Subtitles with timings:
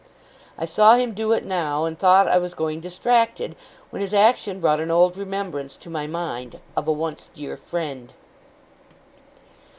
[0.57, 3.55] I saw him do it now, and thought I was going distracted,
[3.91, 8.11] when his action brought an old remembrance to my mind of a once dear friend.